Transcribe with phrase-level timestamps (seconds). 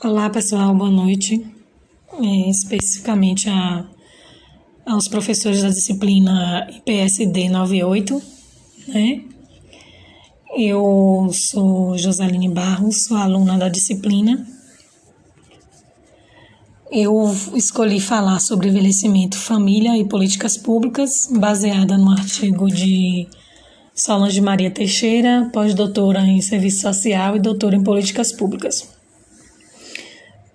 [0.00, 1.44] Olá pessoal, boa noite.
[2.22, 3.84] É, especificamente a,
[4.86, 8.22] aos professores da disciplina IPSD 98,
[8.86, 9.24] né?
[10.56, 14.46] Eu sou Joseline Barros, sou aluna da disciplina.
[16.92, 23.26] Eu escolhi falar sobre envelhecimento, família e políticas públicas, baseada no artigo de
[23.96, 28.96] Solange Maria Teixeira, pós-doutora em Serviço Social e doutora em Políticas Públicas.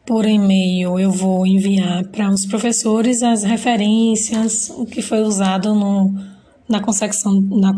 [0.06, 6.14] Por e-mail eu vou enviar para os professores as referências, o que foi usado no,
[6.68, 7.74] na, confecção, na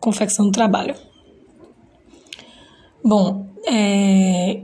[0.00, 0.94] confecção do trabalho.
[3.04, 4.60] Bom, é,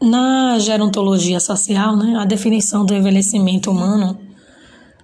[0.00, 4.16] na gerontologia social, né, a definição do envelhecimento humano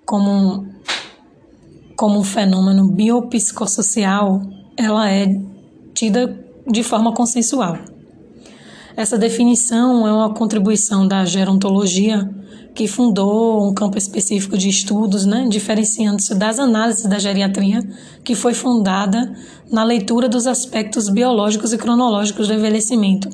[0.06, 0.68] como,
[1.96, 4.40] como um fenômeno biopsicossocial,
[4.76, 5.26] ela é
[5.92, 7.93] tida de forma consensual.
[8.96, 12.30] Essa definição é uma contribuição da gerontologia,
[12.72, 17.82] que fundou um campo específico de estudos, né, diferenciando-se das análises da geriatria,
[18.22, 19.34] que foi fundada
[19.70, 23.28] na leitura dos aspectos biológicos e cronológicos do envelhecimento,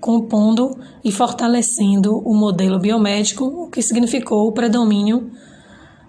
[0.00, 5.30] compondo e fortalecendo o modelo biomédico, o que significou o predomínio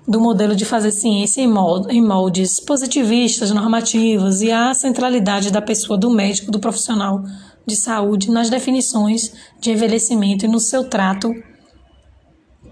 [0.08, 6.10] do modelo de fazer ciência em moldes positivistas, normativos e a centralidade da pessoa do
[6.10, 7.24] médico, do profissional
[7.66, 11.34] de saúde nas definições de envelhecimento e no seu trato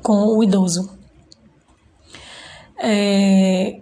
[0.02, 0.98] com o idoso.
[2.78, 3.80] É,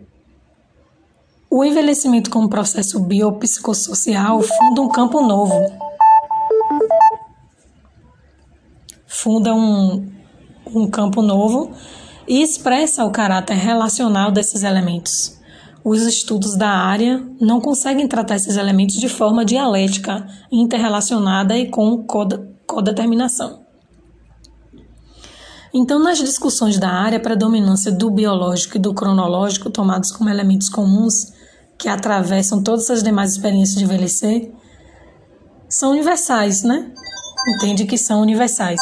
[1.49, 5.55] o envelhecimento como processo biopsicossocial funda um campo novo.
[9.07, 10.09] Funda um,
[10.65, 11.71] um campo novo
[12.27, 15.40] e expressa o caráter relacional desses elementos
[15.83, 22.05] os estudos da área não conseguem tratar esses elementos de forma dialética, interrelacionada e com
[22.67, 23.61] codeterminação.
[25.73, 30.67] Então, nas discussões da área, a predominância do biológico e do cronológico, tomados como elementos
[30.67, 31.33] comuns
[31.77, 34.51] que atravessam todas as demais experiências de envelhecer,
[35.69, 36.91] são universais, né?
[37.55, 38.79] Entende que são universais.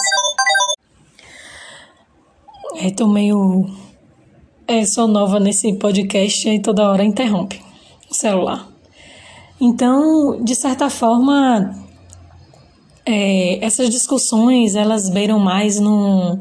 [2.75, 3.69] Estou meio
[4.69, 7.59] é, sou nova nesse podcast e toda hora interrompe
[8.07, 8.69] o celular.
[9.59, 11.75] Então, de certa forma,
[13.03, 16.37] é, essas discussões elas beiram mais no,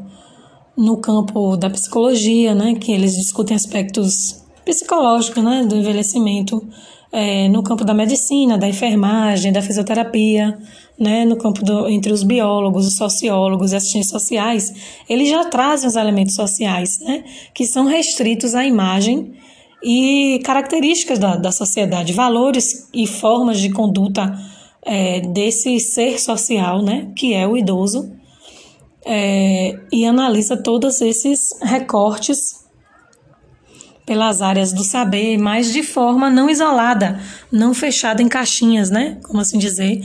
[0.77, 2.75] no campo da psicologia, né?
[2.75, 5.65] Que eles discutem aspectos psicológicos, né?
[5.65, 6.63] Do envelhecimento,
[7.11, 10.55] é, no campo da medicina, da enfermagem, da fisioterapia,
[10.99, 14.73] né, no campo do, entre os biólogos, os sociólogos e assistentes sociais,
[15.07, 17.23] eles já trazem os elementos sociais, né,
[17.53, 19.33] que são restritos à imagem
[19.81, 24.37] e características da, da sociedade, valores e formas de conduta
[24.81, 28.11] é, desse ser social, né, que é o idoso,
[29.05, 32.59] é, e analisa todos esses recortes
[34.05, 37.19] pelas áreas do saber, mas de forma não isolada,
[37.51, 40.01] não fechada em caixinhas, né, como assim dizer,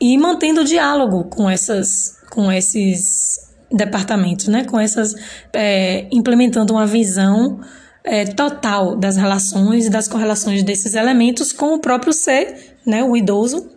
[0.00, 4.64] e mantendo diálogo com essas com esses departamentos, né?
[4.64, 5.14] Com essas
[5.52, 7.60] é, implementando uma visão
[8.02, 13.02] é, total das relações e das correlações desses elementos com o próprio ser, né?
[13.04, 13.68] O idoso,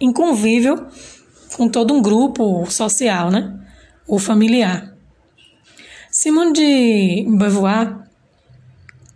[0.00, 0.86] em convívio
[1.56, 3.54] com todo um grupo social, né?
[4.06, 4.92] Ou familiar.
[6.10, 8.04] Simone de Beauvoir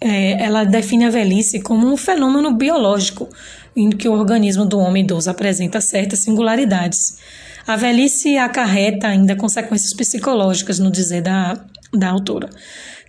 [0.00, 3.28] é, ela define a velhice como um fenômeno biológico
[3.76, 7.18] em que o organismo do homem idoso apresenta certas singularidades.
[7.66, 12.48] A velhice acarreta ainda consequências psicológicas, no dizer da, da autora,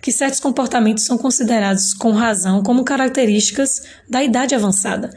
[0.02, 5.10] que certos comportamentos são considerados com razão como características da idade avançada.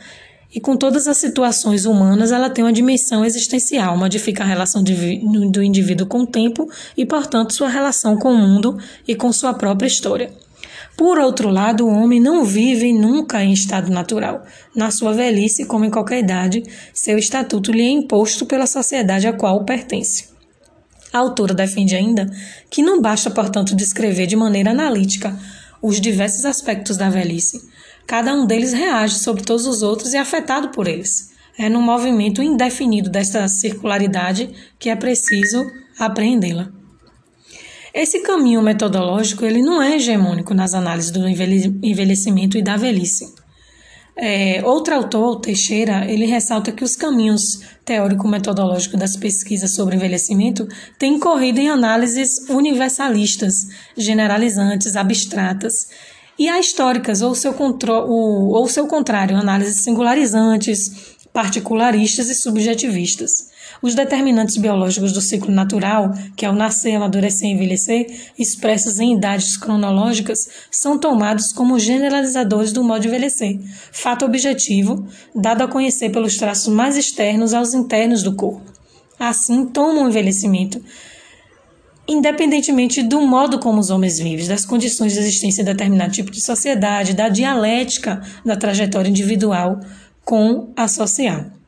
[0.56, 5.20] E com todas as situações humanas, ela tem uma dimensão existencial, modifica a relação de,
[5.50, 8.78] do indivíduo com o tempo e, portanto, sua relação com o mundo
[9.08, 10.32] e com sua própria história.
[10.96, 14.44] Por outro lado, o homem não vive nunca em estado natural.
[14.76, 19.34] Na sua velhice, como em qualquer idade, seu estatuto lhe é imposto pela sociedade a
[19.34, 20.30] qual pertence.
[21.12, 22.30] A autora defende ainda
[22.70, 25.38] que não basta, portanto, descrever de maneira analítica
[25.82, 27.62] os diversos aspectos da velhice.
[28.06, 31.32] Cada um deles reage sobre todos os outros e é afetado por eles.
[31.58, 34.50] É no movimento indefinido desta circularidade
[34.80, 35.64] que é preciso
[36.00, 36.83] apreendê-la.
[37.94, 43.32] Esse caminho metodológico ele não é hegemônico nas análises do envelhecimento e da velhice.
[44.16, 50.68] É, outro autor, Teixeira, ele ressalta que os caminhos teórico-metodológicos das pesquisas sobre envelhecimento
[50.98, 53.68] têm corrido em análises universalistas,
[53.98, 55.88] generalizantes, abstratas,
[56.38, 63.53] e históricas, ou seu, ou seu contrário, análises singularizantes, particularistas e subjetivistas.
[63.84, 69.14] Os determinantes biológicos do ciclo natural, que é o nascer, amadurecer e envelhecer, expressos em
[69.14, 73.60] idades cronológicas, são tomados como generalizadores do modo de envelhecer,
[73.92, 78.72] fato objetivo, dado a conhecer pelos traços mais externos aos internos do corpo.
[79.20, 80.82] Assim, tomam o envelhecimento
[82.06, 86.42] independentemente do modo como os homens vivem, das condições de existência em determinado tipo de
[86.42, 89.80] sociedade, da dialética da trajetória individual
[90.24, 91.63] com a social.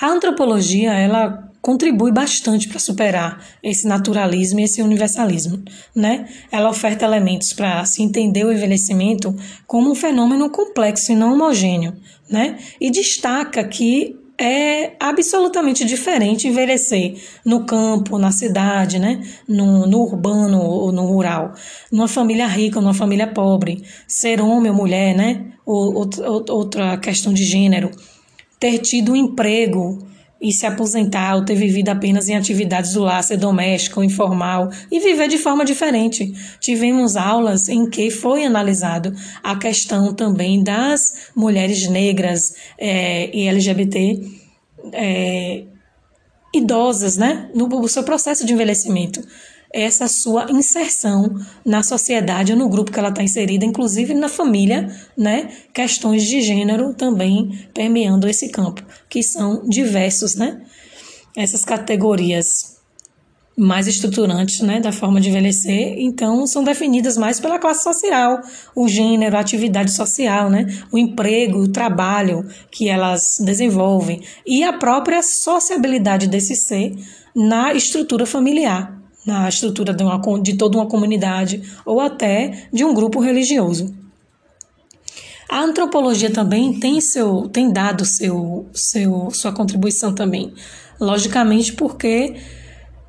[0.00, 5.62] A antropologia, ela contribui bastante para superar esse naturalismo e esse universalismo,
[5.94, 6.26] né?
[6.50, 9.36] Ela oferta elementos para se entender o envelhecimento
[9.66, 11.94] como um fenômeno complexo e não homogêneo,
[12.30, 12.56] né?
[12.80, 19.22] E destaca que é absolutamente diferente envelhecer no campo, na cidade, né?
[19.46, 21.52] no, no urbano ou no rural,
[21.92, 25.52] numa família rica ou numa família pobre, ser homem ou mulher, né?
[25.66, 26.08] Ou,
[26.48, 27.90] outra questão de gênero,
[28.60, 30.06] ter tido um emprego
[30.40, 35.00] e se aposentar ou ter vivido apenas em atividades do lar, ser doméstico informal e
[35.00, 36.32] viver de forma diferente.
[36.60, 39.12] Tivemos aulas em que foi analisado
[39.42, 44.22] a questão também das mulheres negras é, e LGBT
[44.92, 45.64] é,
[46.54, 49.22] idosas, né, no, no seu processo de envelhecimento
[49.72, 51.34] essa sua inserção
[51.64, 55.48] na sociedade ou no grupo que ela está inserida, inclusive na família, né?
[55.72, 60.60] Questões de gênero também permeando esse campo, que são diversos, né?
[61.36, 62.80] Essas categorias
[63.56, 68.40] mais estruturantes, né, da forma de envelhecer, então são definidas mais pela classe social,
[68.74, 74.72] o gênero, a atividade social, né, o emprego, o trabalho que elas desenvolvem e a
[74.72, 76.94] própria sociabilidade desse ser
[77.34, 82.94] na estrutura familiar na estrutura de, uma, de toda uma comunidade ou até de um
[82.94, 83.94] grupo religioso.
[85.48, 90.54] A antropologia também tem, seu, tem dado seu, seu, sua contribuição também,
[91.00, 92.36] logicamente porque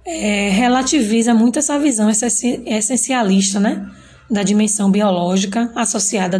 [0.03, 3.87] é, relativiza muito essa visão essencialista né,
[4.29, 6.39] da dimensão biológica associada à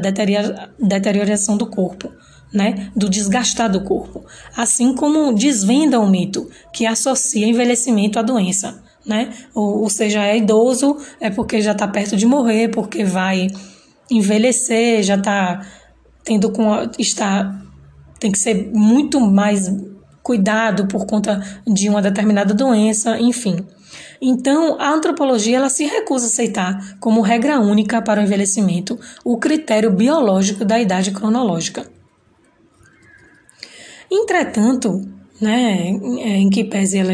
[0.80, 2.12] deterioração do corpo.
[2.54, 4.26] Né, do desgastar do corpo,
[4.58, 9.34] assim como desvenda o mito que associa envelhecimento à doença né?
[9.54, 13.48] Ou, ou seja, é idoso, é porque já está perto de morrer, porque vai
[14.10, 15.66] envelhecer, já está
[16.24, 16.68] tendo com
[17.00, 17.62] está
[18.20, 19.68] tem que ser muito mais
[20.22, 23.66] cuidado por conta de uma determinada doença, enfim.
[24.22, 29.38] Então, a antropologia ela se recusa a aceitar como regra única para o envelhecimento o
[29.38, 31.90] critério biológico da idade cronológica.
[34.12, 35.02] Entretanto,
[35.40, 37.14] né, em que pese ela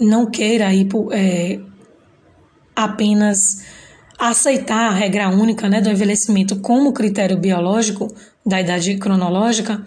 [0.00, 1.58] não queira ir por, é,
[2.74, 3.64] apenas
[4.18, 8.12] aceitar a regra única né, do envelhecimento como critério biológico
[8.44, 9.84] da idade cronológica,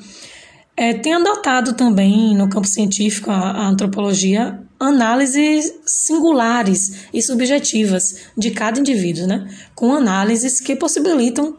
[0.75, 8.51] é, tem adotado também no campo científico, a, a antropologia, análises singulares e subjetivas de
[8.51, 11.57] cada indivíduo, né, com análises que possibilitam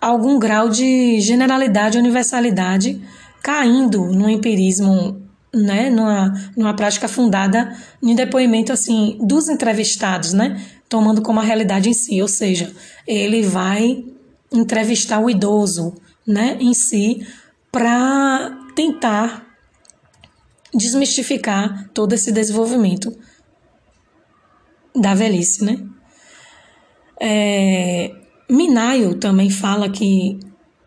[0.00, 3.00] algum grau de generalidade universalidade,
[3.42, 5.17] caindo no empirismo
[5.54, 11.88] né, numa, numa prática fundada em depoimento assim dos entrevistados, né, tomando como a realidade
[11.88, 12.72] em si, ou seja,
[13.06, 14.04] ele vai
[14.52, 15.94] entrevistar o idoso,
[16.26, 17.26] né, em si,
[17.72, 19.46] para tentar
[20.74, 23.16] desmistificar todo esse desenvolvimento
[24.94, 25.78] da velhice, né?
[27.20, 28.14] É,
[28.48, 30.38] Minayo também fala que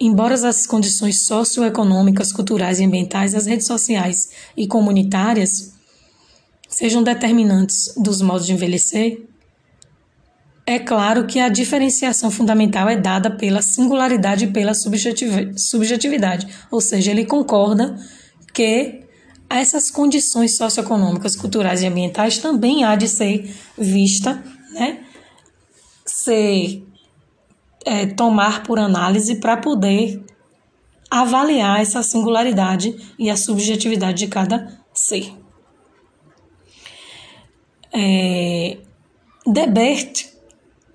[0.03, 5.73] Embora as condições socioeconômicas, culturais e ambientais, as redes sociais e comunitárias
[6.67, 9.21] sejam determinantes dos modos de envelhecer,
[10.65, 17.11] é claro que a diferenciação fundamental é dada pela singularidade e pela subjetividade, ou seja,
[17.11, 17.95] ele concorda
[18.51, 19.01] que
[19.47, 25.01] essas condições socioeconômicas, culturais e ambientais também há de ser vista, né,
[26.03, 26.87] ser
[27.85, 30.23] é, tomar por análise para poder
[31.09, 35.33] avaliar essa singularidade e a subjetividade de cada ser.
[37.93, 38.77] É,
[39.45, 40.31] Debert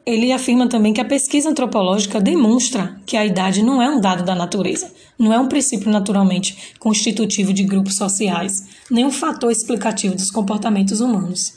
[0.06, 4.22] ele afirma também que a pesquisa antropológica demonstra que a idade não é um dado
[4.22, 10.14] da natureza, não é um princípio naturalmente constitutivo de grupos sociais, nem um fator explicativo
[10.14, 11.54] dos comportamentos humanos.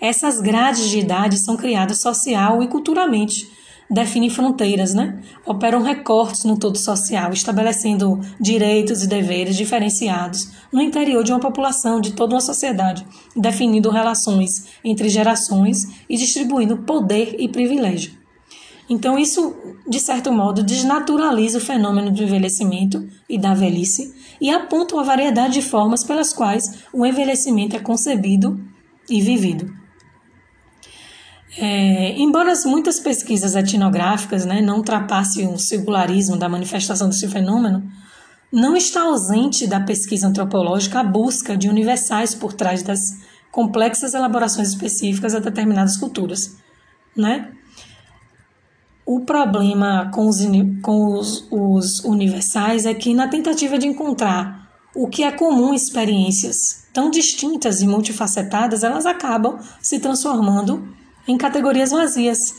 [0.00, 3.48] Essas grades de idade são criadas social e culturalmente
[3.90, 5.20] definem fronteiras, né?
[5.46, 12.00] operam recortes no todo social, estabelecendo direitos e deveres diferenciados no interior de uma população,
[12.00, 18.24] de toda uma sociedade, definindo relações entre gerações e distribuindo poder e privilégio.
[18.88, 19.54] Então, isso,
[19.88, 25.54] de certo modo, desnaturaliza o fenômeno do envelhecimento e da velhice e aponta uma variedade
[25.54, 28.60] de formas pelas quais o envelhecimento é concebido
[29.08, 29.83] e vivido.
[31.56, 37.88] É, embora muitas pesquisas etnográficas né, não ultrapassem o singularismo da manifestação desse fenômeno,
[38.52, 43.18] não está ausente da pesquisa antropológica a busca de universais por trás das
[43.50, 46.56] complexas elaborações específicas a determinadas culturas.
[47.16, 47.52] Né?
[49.06, 50.40] O problema com, os,
[50.82, 56.84] com os, os universais é que, na tentativa de encontrar o que é comum experiências
[56.92, 60.88] tão distintas e multifacetadas, elas acabam se transformando
[61.26, 62.54] em categorias vazias.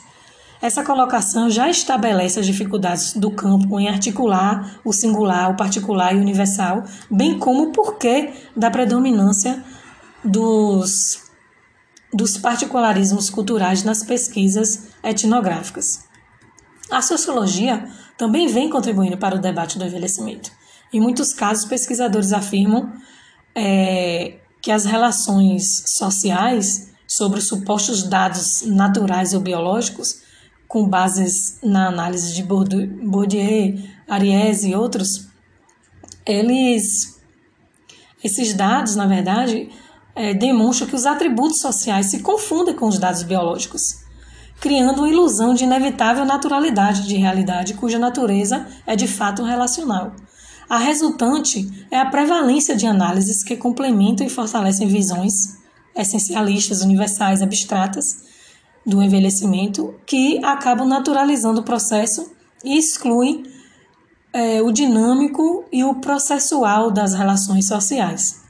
[0.61, 6.17] Essa colocação já estabelece as dificuldades do campo em articular o singular, o particular e
[6.17, 9.63] o universal, bem como o porquê da predominância
[10.23, 11.21] dos,
[12.11, 16.05] dos particularismos culturais nas pesquisas etnográficas.
[16.89, 20.51] A sociologia também vem contribuindo para o debate do envelhecimento.
[20.93, 22.93] Em muitos casos, pesquisadores afirmam
[23.53, 30.21] é, que as relações sociais sobre os supostos dados naturais ou biológicos,
[30.67, 35.27] com bases na análise de Bourdieu, Aries e outros,
[36.25, 37.19] eles,
[38.23, 39.69] esses dados, na verdade,
[40.15, 44.05] é, demonstram que os atributos sociais se confundem com os dados biológicos
[44.59, 50.13] criando uma ilusão de inevitável naturalidade de realidade cuja natureza é de fato relacional.
[50.67, 55.63] A resultante é a prevalência de análises que complementam e fortalecem visões
[55.95, 58.23] essencialistas, universais, abstratas
[58.85, 62.31] do envelhecimento, que acabam naturalizando o processo
[62.63, 63.43] e excluem
[64.33, 68.43] é, o dinâmico e o processual das relações sociais.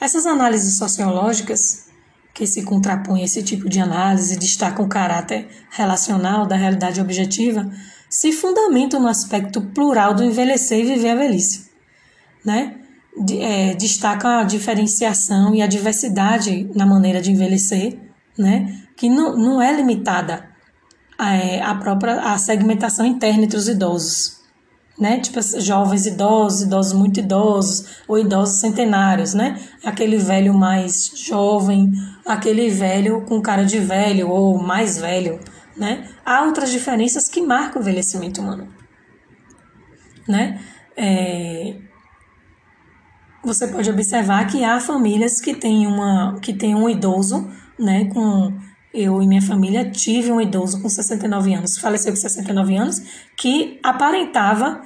[0.00, 1.88] Essas análises sociológicas
[2.34, 7.68] que se contrapõe a esse tipo de análise destacam o caráter relacional da realidade objetiva,
[8.08, 11.68] se fundamentam no aspecto plural do envelhecer e viver a velhice.
[12.44, 12.76] Né?
[13.40, 17.98] É, destaca a diferenciação e a diversidade na maneira de envelhecer,
[18.38, 18.82] né?
[18.96, 20.48] que não, não é limitada
[21.18, 24.38] à, é, à própria à segmentação interna entre os idosos
[24.98, 25.20] né?
[25.20, 29.58] Tipo, jovens idosos, idosos muito idosos, ou idosos centenários, né?
[29.84, 31.92] Aquele velho mais jovem,
[32.26, 35.38] aquele velho com cara de velho ou mais velho,
[35.76, 36.08] né?
[36.24, 38.68] Há outras diferenças que marcam o envelhecimento humano,
[40.26, 40.60] né?
[40.96, 41.76] É...
[43.48, 48.04] Você pode observar que há famílias que têm, uma, que têm um idoso, né?
[48.12, 48.52] Com
[48.92, 53.00] eu e minha família tive um idoso com 69 anos, faleceu com 69 anos,
[53.38, 54.82] que aparentava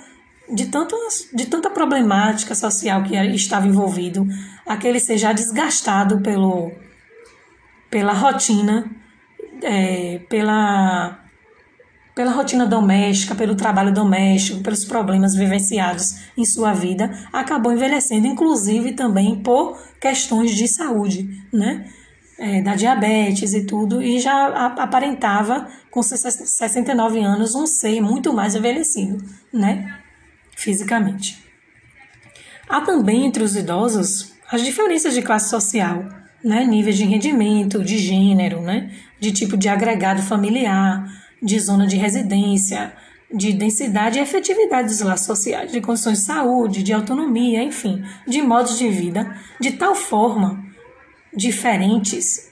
[0.49, 0.97] de, tanto,
[1.35, 4.25] de tanta problemática social que estava envolvido,
[4.65, 6.71] aquele ser já desgastado pelo,
[7.91, 8.89] pela rotina,
[9.61, 11.19] é, pela,
[12.15, 18.93] pela rotina doméstica, pelo trabalho doméstico, pelos problemas vivenciados em sua vida, acabou envelhecendo, inclusive
[18.93, 21.87] também por questões de saúde, né?
[22.43, 28.57] é, da diabetes e tudo, e já aparentava, com 69 anos, um ser muito mais
[28.57, 29.97] envelhecido, né?
[30.57, 31.41] Fisicamente.
[32.69, 36.05] Há também entre os idosos as diferenças de classe social,
[36.43, 36.65] né?
[36.65, 38.91] Níveis de rendimento, de gênero, né?
[39.21, 41.07] De tipo de agregado familiar,
[41.43, 42.93] de zona de residência,
[43.33, 48.43] de densidade e efetividade dos laços sociais, de condições de saúde, de autonomia, enfim, de
[48.43, 50.65] modos de vida, de tal forma
[51.35, 52.51] diferentes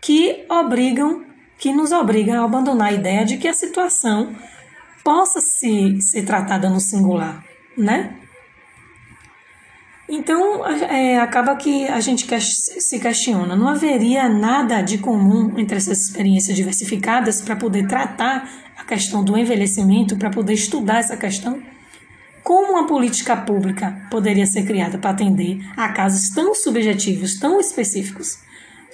[0.00, 1.24] que obrigam,
[1.58, 4.36] que nos obrigam a abandonar a ideia de que a situação
[5.02, 7.42] possa se ser tratada no singular,
[7.76, 8.14] né?
[10.08, 16.00] Então, é, acaba que a gente se questiona: não haveria nada de comum entre essas
[16.00, 21.60] experiências diversificadas para poder tratar a questão do envelhecimento, para poder estudar essa questão?
[22.42, 28.38] Como uma política pública poderia ser criada para atender a casos tão subjetivos, tão específicos?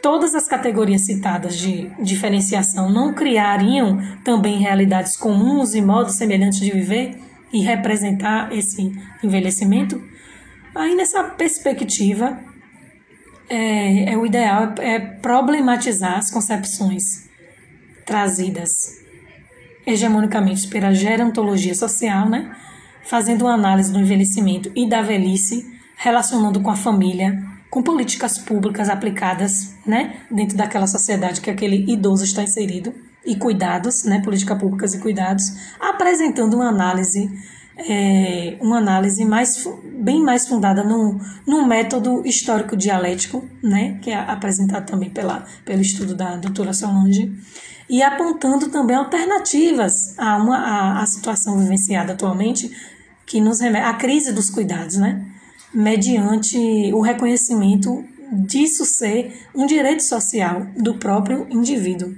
[0.02, 6.72] Todas as categorias citadas de diferenciação não criariam também realidades comuns e modos semelhantes de
[6.72, 7.16] viver
[7.52, 8.92] e representar esse
[9.22, 10.13] envelhecimento?
[10.74, 12.38] Aí, nessa perspectiva,
[13.48, 17.28] é, é o ideal é problematizar as concepções
[18.04, 18.70] trazidas
[19.86, 22.54] hegemonicamente pela gerontologia social, né?
[23.04, 25.64] fazendo uma análise do envelhecimento e da velhice,
[25.96, 32.24] relacionando com a família, com políticas públicas aplicadas né, dentro daquela sociedade que aquele idoso
[32.24, 32.94] está inserido,
[33.26, 35.44] e cuidados, né, políticas públicas e cuidados,
[35.80, 37.30] apresentando uma análise
[37.76, 39.66] é, uma análise mais,
[39.98, 45.82] bem mais fundada no, no método histórico dialético, né, que é apresentado também pela, pelo
[45.82, 47.32] estudo da doutora Solange,
[47.88, 52.70] e apontando também alternativas a, uma, a, a situação vivenciada atualmente,
[53.26, 55.26] que nos remete à crise dos cuidados, né,
[55.72, 56.56] mediante
[56.92, 62.14] o reconhecimento disso ser um direito social do próprio indivíduo.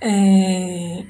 [0.00, 1.04] É,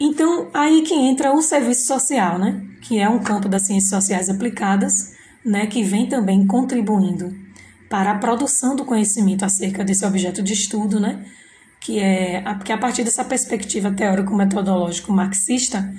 [0.00, 2.60] então, aí que entra o serviço social, né?
[2.82, 5.14] que é um campo das ciências sociais aplicadas,
[5.44, 5.66] né?
[5.66, 7.34] que vem também contribuindo
[7.88, 11.24] para a produção do conhecimento acerca desse objeto de estudo, né?
[11.80, 15.92] que é que a partir dessa perspectiva teórico-metodológico marxista,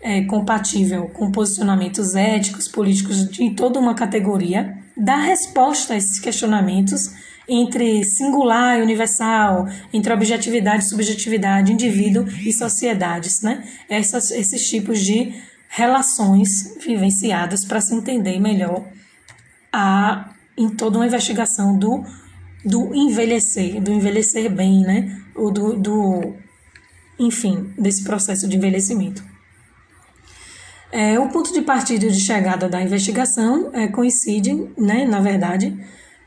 [0.00, 7.10] é compatível com posicionamentos éticos, políticos de toda uma categoria, dá resposta a esses questionamentos
[7.48, 13.64] entre singular e universal, entre objetividade e subjetividade, indivíduo e sociedades, né?
[13.88, 15.34] Essas, esses tipos de
[15.68, 18.86] relações vivenciadas para se entender melhor
[19.72, 22.04] a, em toda uma investigação do,
[22.64, 25.20] do envelhecer, do envelhecer bem, né?
[25.34, 26.34] Ou do, do
[27.18, 29.22] enfim, desse processo de envelhecimento.
[30.90, 35.76] É, o ponto de partida de chegada da investigação é, coincide, né, na verdade,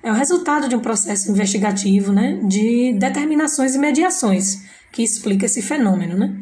[0.03, 4.61] é o resultado de um processo investigativo né, de determinações e mediações
[4.91, 6.35] que explica esse fenômeno, né,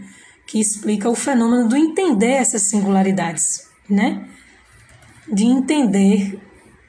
[0.46, 4.26] que explica o fenômeno do entender essas singularidades, né,
[5.32, 6.40] de entender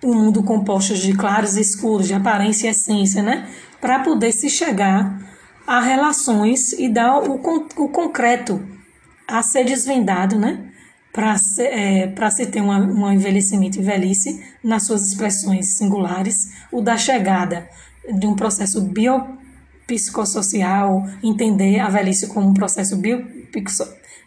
[0.02, 3.48] o mundo composto de claros e escuros, de aparência e essência, né,
[3.80, 5.18] para poder se chegar
[5.66, 8.64] a relações e dar o, o concreto
[9.26, 10.72] a ser desvendado, né,
[11.16, 16.98] para se, é, se ter um envelhecimento e velhice nas suas expressões singulares, o da
[16.98, 17.66] chegada
[18.12, 23.00] de um processo biopsicossocial, entender a velhice como um processo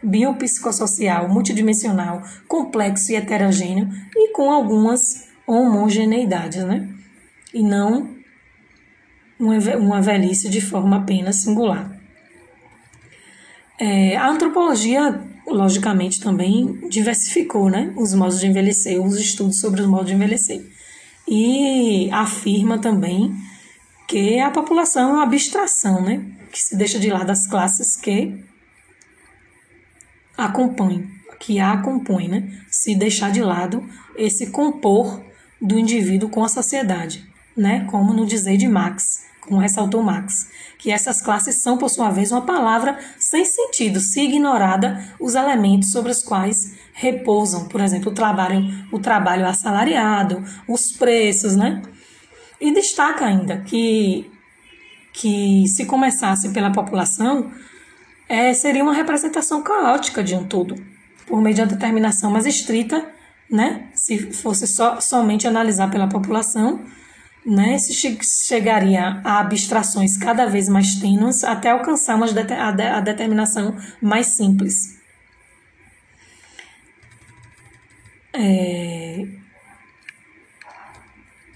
[0.02, 6.90] biopsicossocial, multidimensional, complexo e heterogêneo e com algumas homogeneidades, né?
[7.54, 8.18] E não
[9.40, 11.96] uma velhice de forma apenas singular.
[13.78, 19.88] É, a antropologia logicamente também diversificou né, os modos de envelhecer, os estudos sobre os
[19.88, 20.66] modos de envelhecer.
[21.28, 23.36] E afirma também
[24.08, 28.44] que a população é uma abstração, né, que se deixa de lado as classes que
[30.38, 31.04] acompanham,
[31.40, 35.24] que a compõem, né, se deixar de lado esse compor
[35.62, 40.48] do indivíduo com a sociedade, né, como no dizer de Marx, como ressaltou Marx
[40.80, 45.92] que essas classes são, por sua vez, uma palavra sem sentido, se ignorada os elementos
[45.92, 51.82] sobre os quais repousam, por exemplo, o trabalho, o trabalho assalariado, os preços, né?
[52.62, 54.32] E destaca ainda que,
[55.12, 57.52] que se começasse pela população,
[58.30, 60.76] é, seria uma representação caótica de um todo,
[61.28, 63.06] por meio de uma determinação mais estrita,
[63.52, 63.90] né?
[63.94, 66.86] Se fosse só, somente analisar pela população,
[67.46, 73.76] né, se chegaria a abstrações cada vez mais tênues até alcançarmos a, de, a determinação
[74.02, 75.00] mais simples.
[78.34, 79.26] É...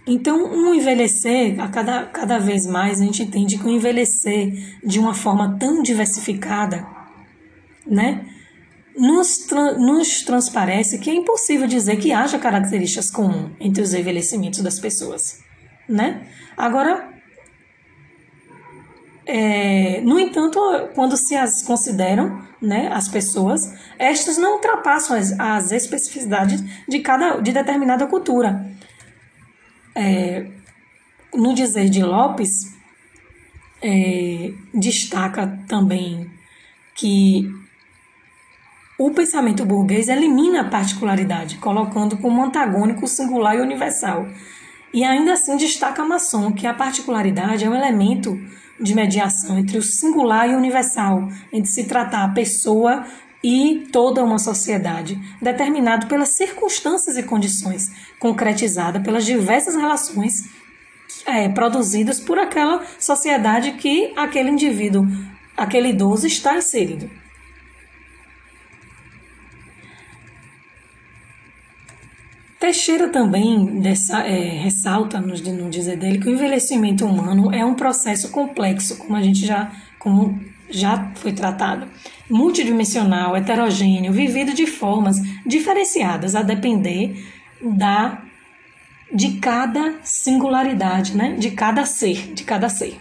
[0.05, 4.99] Então, um envelhecer, a cada, cada vez mais a gente entende que o envelhecer de
[4.99, 6.85] uma forma tão diversificada,
[7.85, 8.25] né,
[8.97, 14.61] nos, tra nos transparece que é impossível dizer que haja características comuns entre os envelhecimentos
[14.61, 15.43] das pessoas
[15.87, 16.27] né?
[16.57, 17.09] Agora,
[19.25, 20.59] é, no entanto,
[20.93, 27.39] quando se as consideram, né, as pessoas, estas não ultrapassam as, as especificidades de cada
[27.41, 28.65] de determinada cultura.
[29.95, 30.47] É,
[31.33, 32.73] no dizer de Lopes,
[33.81, 36.29] é, destaca também
[36.95, 37.49] que
[38.97, 44.27] o pensamento burguês elimina a particularidade, colocando como antagônico o singular e universal,
[44.93, 48.39] e ainda assim destaca Masson que a particularidade é um elemento
[48.79, 53.05] de mediação entre o singular e o universal, entre se tratar a pessoa
[53.43, 60.49] e toda uma sociedade, determinado pelas circunstâncias e condições, concretizada pelas diversas relações
[61.25, 65.05] é, produzidas por aquela sociedade que aquele indivíduo,
[65.57, 67.09] aquele idoso está inserido.
[72.63, 77.73] Teixeira também dessa, é, ressalta no, no dizer dele que o envelhecimento humano é um
[77.73, 81.85] processo complexo, como a gente já, como já foi tratado,
[82.29, 87.21] multidimensional, heterogêneo, vivido de formas diferenciadas a depender
[87.61, 88.21] da
[89.11, 91.35] de cada singularidade, né?
[91.37, 92.97] de cada ser, de cada ser.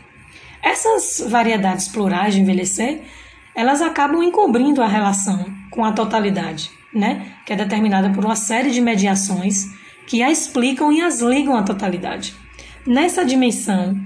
[0.60, 3.00] Essas variedades plurais de envelhecer
[3.54, 7.34] elas acabam encobrindo a relação com a totalidade, né?
[7.46, 9.66] que é determinada por uma série de mediações
[10.06, 12.34] que a explicam e as ligam à totalidade.
[12.86, 13.96] Nessa dimensão,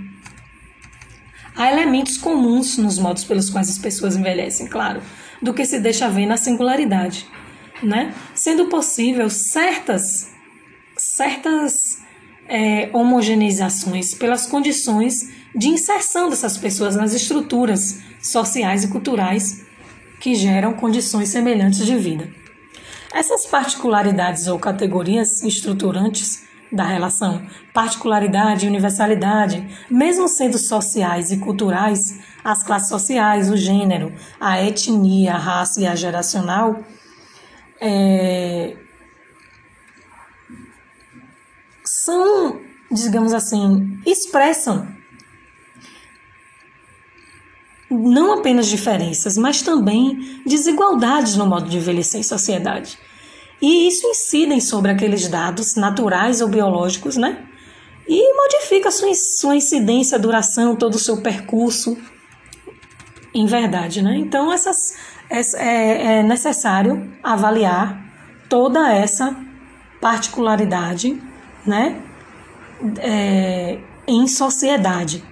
[1.55, 5.01] há elementos comuns nos modos pelos quais as pessoas envelhecem, claro,
[5.43, 7.27] do que se deixa ver na singularidade,
[7.83, 8.15] né?
[8.35, 10.35] Sendo possível certas
[10.97, 11.99] certas
[12.49, 19.65] é, homogeneizações pelas condições de inserção dessas pessoas nas estruturas sociais e culturais
[20.21, 22.46] que geram condições semelhantes de vida.
[23.17, 32.21] Essas particularidades ou categorias estruturantes da relação, particularidade e universalidade, mesmo sendo sociais e culturais,
[32.45, 36.85] as classes sociais, o gênero, a etnia, a raça e a geracional,
[37.81, 38.77] é,
[41.83, 42.61] são,
[42.93, 44.95] digamos assim, expressam
[47.89, 52.99] não apenas diferenças, mas também desigualdades no modo de envelhecer em sociedade.
[53.61, 57.45] E isso incidem sobre aqueles dados naturais ou biológicos, né?
[58.09, 61.97] E modifica sua, sua incidência, duração, todo o seu percurso,
[63.35, 64.17] em verdade, né?
[64.17, 64.97] Então, essas,
[65.31, 68.01] é, é necessário avaliar
[68.49, 69.35] toda essa
[70.01, 71.21] particularidade,
[71.67, 72.01] né?
[72.99, 75.25] É, em sociedade.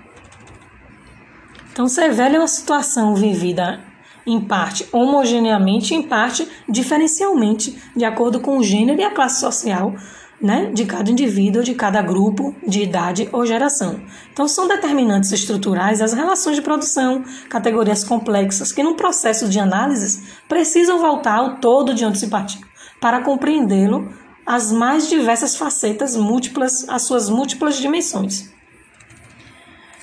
[1.73, 3.85] Então, ser velho é uma situação vivida
[4.27, 9.95] em parte homogeneamente, em parte diferencialmente, de acordo com o gênero e a classe social
[10.41, 14.01] né, de cada indivíduo, de cada grupo de idade ou geração.
[14.33, 20.23] Então, são determinantes estruturais as relações de produção, categorias complexas, que no processo de análise
[20.49, 22.61] precisam voltar ao todo de onde se partiu,
[23.01, 24.13] para compreendê-lo
[24.47, 28.54] as mais diversas facetas múltiplas, as suas múltiplas dimensões.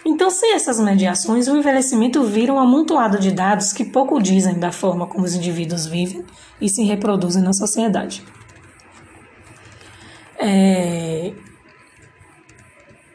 [0.06, 4.72] Então, sem essas mediações, o envelhecimento vira um amontoado de dados que pouco dizem da
[4.72, 6.26] forma como os indivíduos vivem
[6.60, 8.24] e se reproduzem na sociedade.
[10.40, 11.34] É...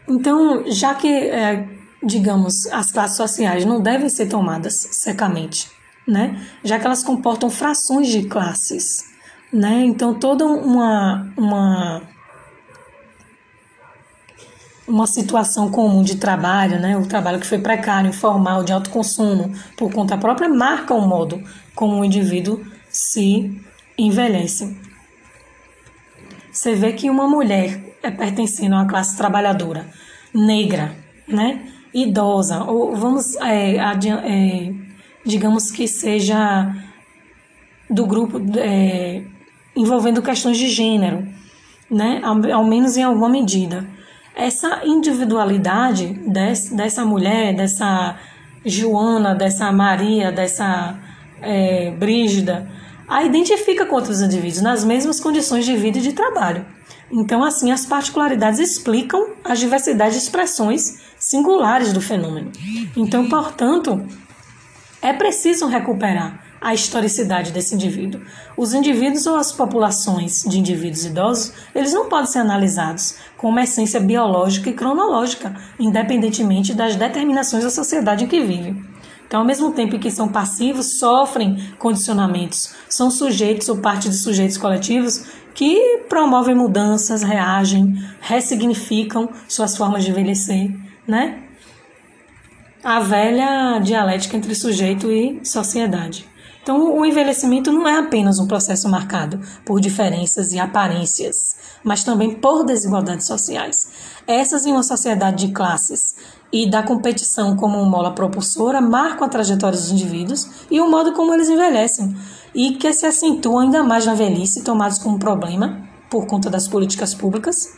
[0.08, 1.68] Então, já que, é,
[2.00, 5.68] digamos, as classes sociais não devem ser tomadas secamente,
[6.06, 6.40] né?
[6.62, 9.04] já que elas comportam frações de classes,
[9.52, 9.82] né?
[9.84, 12.02] então toda uma, uma
[14.86, 19.52] uma situação comum de trabalho, né, o trabalho que foi precário, informal, de alto consumo,
[19.76, 21.42] por conta própria, marca o modo
[21.74, 23.60] como o indivíduo se
[23.98, 24.76] envelhece.
[26.52, 29.86] Você vê que uma mulher é pertencendo a uma classe trabalhadora
[30.32, 30.94] negra,
[31.26, 34.72] né, idosa, ou vamos, é, é,
[35.24, 36.72] digamos que seja
[37.90, 39.22] do grupo é,
[39.74, 41.26] envolvendo questões de gênero,
[41.90, 43.95] né, ao, ao menos em alguma medida
[44.36, 46.20] essa individualidade
[46.70, 48.16] dessa mulher, dessa
[48.64, 50.98] Joana, dessa Maria, dessa
[51.40, 52.70] é, Brígida,
[53.08, 56.66] a identifica com outros indivíduos nas mesmas condições de vida e de trabalho.
[57.10, 62.52] Então, assim, as particularidades explicam as diversidades de expressões singulares do fenômeno.
[62.94, 64.04] Então, portanto,
[65.00, 68.20] é preciso recuperar a historicidade desse indivíduo.
[68.56, 73.62] Os indivíduos ou as populações de indivíduos idosos, eles não podem ser analisados com uma
[73.62, 78.84] essência biológica e cronológica, independentemente das determinações da sociedade em que vivem.
[79.26, 84.56] Então, ao mesmo tempo que são passivos, sofrem condicionamentos, são sujeitos ou parte de sujeitos
[84.56, 90.70] coletivos que promovem mudanças, reagem, ressignificam suas formas de envelhecer,
[91.08, 91.42] né?
[92.84, 96.28] A velha dialética entre sujeito e sociedade.
[96.66, 102.34] Então, o envelhecimento não é apenas um processo marcado por diferenças e aparências, mas também
[102.34, 103.86] por desigualdades sociais.
[104.26, 106.16] Essas, em uma sociedade de classes
[106.52, 111.32] e da competição como mola propulsora, marcam a trajetória dos indivíduos e o modo como
[111.32, 112.16] eles envelhecem,
[112.52, 117.14] e que se acentuam ainda mais na velhice, tomados como problema por conta das políticas
[117.14, 117.74] públicas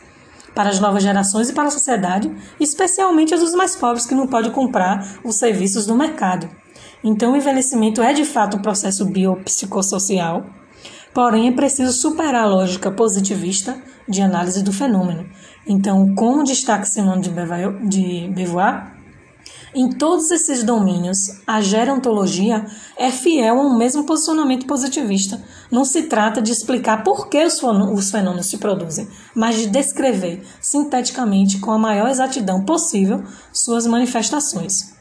[0.55, 4.25] para as novas gerações e para a sociedade, especialmente as dos mais pobres que não
[4.25, 6.49] podem comprar os serviços do mercado.
[7.03, 10.45] Então, o envelhecimento é de fato um processo biopsicossocial,
[11.13, 15.29] porém é preciso superar a lógica positivista de análise do fenômeno.
[15.67, 18.99] Então, como destaca Simone de Beauvoir,
[19.73, 22.65] em todos esses domínios, a gerontologia
[22.97, 25.41] é fiel a um mesmo posicionamento positivista.
[25.71, 31.59] Não se trata de explicar por que os fenômenos se produzem, mas de descrever sinteticamente,
[31.59, 34.98] com a maior exatidão possível, suas manifestações.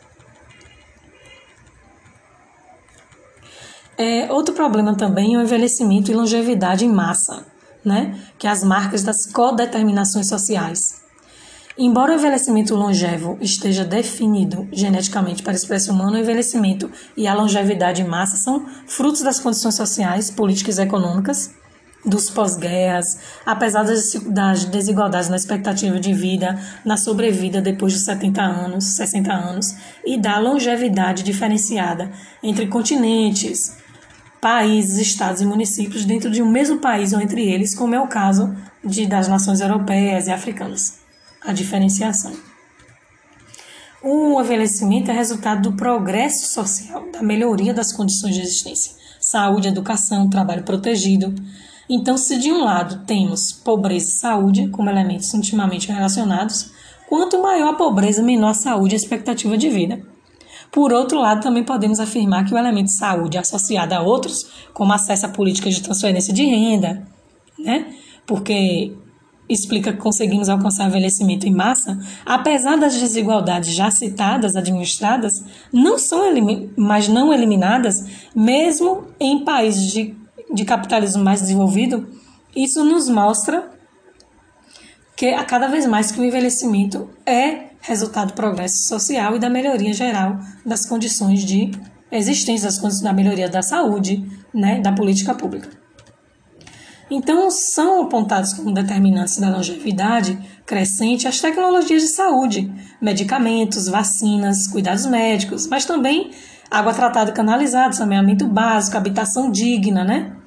[3.98, 7.44] É, outro problema também é o envelhecimento e longevidade em massa,
[7.84, 8.16] né?
[8.38, 11.02] que é as marcas das codeterminações sociais.
[11.76, 17.34] Embora o envelhecimento longevo esteja definido geneticamente para a espécie humana, o envelhecimento e a
[17.34, 21.50] longevidade em massa são frutos das condições sociais, políticas e econômicas
[22.04, 28.84] dos pós-guerras, apesar das desigualdades na expectativa de vida, na sobrevida depois de 70 anos,
[28.84, 29.74] 60 anos,
[30.06, 32.10] e da longevidade diferenciada
[32.42, 33.76] entre continentes,
[34.40, 38.08] países, estados e municípios dentro de um mesmo país ou entre eles, como é o
[38.08, 40.98] caso de, das nações europeias e africanas
[41.40, 42.32] a diferenciação.
[44.02, 50.30] O envelhecimento é resultado do progresso social, da melhoria das condições de existência, saúde, educação,
[50.30, 51.34] trabalho protegido.
[51.88, 56.70] Então, se de um lado temos pobreza e saúde como elementos intimamente relacionados,
[57.08, 60.00] quanto maior a pobreza, menor a saúde e a expectativa de vida.
[60.70, 65.26] Por outro lado, também podemos afirmar que o elemento saúde associado a outros, como acesso
[65.26, 67.06] a políticas de transferência de renda,
[67.58, 67.86] né?
[68.26, 68.92] Porque
[69.48, 76.22] explica que conseguimos alcançar envelhecimento em massa, apesar das desigualdades já citadas, administradas, não são
[76.76, 78.04] mas não eliminadas,
[78.34, 80.14] mesmo em países de,
[80.52, 82.06] de capitalismo mais desenvolvido,
[82.54, 83.77] isso nos mostra
[85.18, 89.50] que a cada vez mais que o envelhecimento é resultado do progresso social e da
[89.50, 91.72] melhoria geral das condições de
[92.12, 95.68] existência, das condições da melhoria da saúde, né, da política pública.
[97.10, 105.04] Então, são apontados como determinantes da longevidade crescente as tecnologias de saúde, medicamentos, vacinas, cuidados
[105.04, 106.30] médicos, mas também
[106.70, 110.37] água tratada canalizada, saneamento básico, habitação digna, né?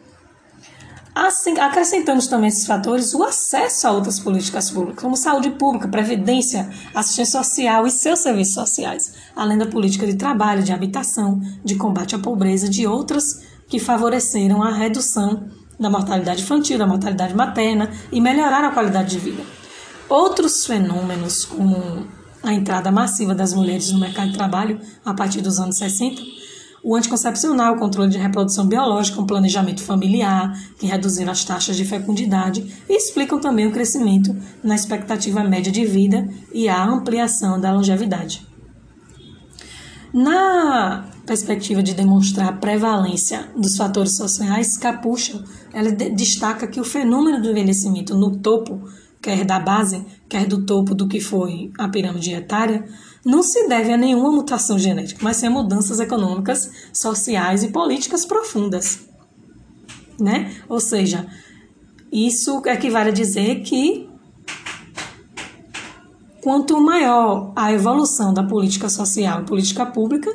[1.14, 6.70] Assim, acrescentamos também esses fatores o acesso a outras políticas públicas, como saúde pública, previdência,
[6.96, 12.16] assistência social e seus serviços sociais, além da política de trabalho, de habitação, de combate
[12.16, 18.22] à pobreza, de outras que favoreceram a redução da mortalidade infantil, da mortalidade materna e
[18.22, 19.44] melhorar a qualidade de vida.
[20.08, 22.08] Outros fenômenos, como
[22.44, 26.22] a entrada massiva das mulheres no mercado de trabalho a partir dos anos 60,
[26.84, 31.86] o anticoncepcional, o controle de reprodução biológica, o planejamento familiar, que reduziram as taxas de
[31.86, 37.72] fecundidade e explicam também o crescimento na expectativa média de vida e a ampliação da
[37.72, 38.48] longevidade.
[40.14, 45.42] Na perspectiva de demonstrar a prevalência dos fatores sociais, Capucha
[45.74, 48.82] ela destaca que o fenômeno do envelhecimento no topo,
[49.22, 52.84] quer da base, quer do topo do que foi a pirâmide etária,
[53.26, 58.26] não se deve a nenhuma mutação genética, mas sim a mudanças econômicas, sociais e políticas
[58.26, 59.02] profundas.
[60.20, 60.56] Né?
[60.68, 61.28] Ou seja,
[62.12, 64.10] isso equivale a dizer que
[66.42, 70.32] quanto maior a evolução da política social e política pública,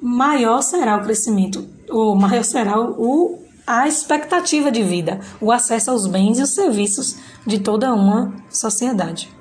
[0.00, 6.06] maior será o crescimento, ou maior será o, a expectativa de vida, o acesso aos
[6.06, 9.33] bens e os serviços de toda uma sociedade.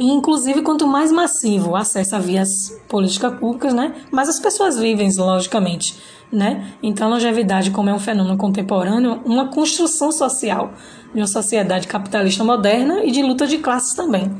[0.00, 4.78] E, inclusive, quanto mais massivo o acesso a vias políticas públicas, né, mais as pessoas
[4.78, 5.94] vivem, logicamente.
[6.32, 6.72] Né?
[6.82, 10.72] Então, a longevidade, como é um fenômeno contemporâneo, uma construção social
[11.12, 14.32] de uma sociedade capitalista moderna e de luta de classes também.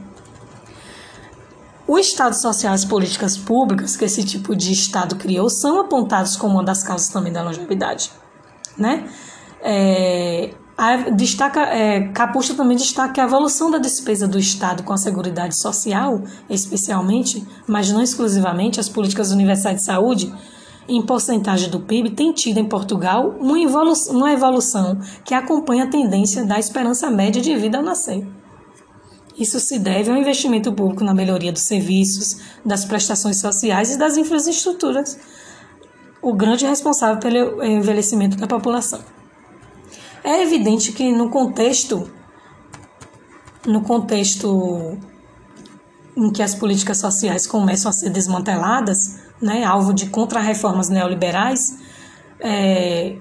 [1.87, 6.37] O Estado social e as políticas públicas que esse tipo de Estado criou são apontados
[6.37, 8.11] como uma das causas também da longevidade.
[8.79, 9.07] Né?
[9.61, 12.11] É, a, destaca, é,
[12.57, 17.91] também destaca que a evolução da despesa do Estado com a Seguridade Social, especialmente, mas
[17.91, 20.35] não exclusivamente, as políticas universais de saúde,
[20.89, 25.87] em porcentagem do PIB, tem tido em Portugal uma evolução, uma evolução que acompanha a
[25.87, 28.27] tendência da esperança média de vida ao nascer.
[29.39, 34.17] Isso se deve ao investimento público na melhoria dos serviços, das prestações sociais e das
[34.17, 35.19] infraestruturas,
[36.23, 39.20] o grande responsável pelo envelhecimento da população.
[40.23, 42.11] É evidente que no contexto
[43.67, 44.99] no contexto
[46.17, 51.77] em que as políticas sociais começam a ser desmanteladas, né, alvo de contra-reformas neoliberais,
[52.41, 53.17] é,